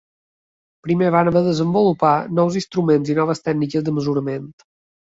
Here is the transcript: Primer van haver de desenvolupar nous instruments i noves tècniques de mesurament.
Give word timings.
Primer 0.87 1.09
van 1.17 1.29
haver 1.31 1.43
de 1.49 1.49
desenvolupar 1.53 2.15
nous 2.41 2.59
instruments 2.65 3.13
i 3.17 3.21
noves 3.21 3.47
tècniques 3.51 3.89
de 3.89 3.99
mesurament. 4.01 4.55